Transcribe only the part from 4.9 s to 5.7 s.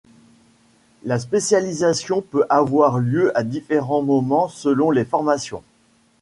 formations.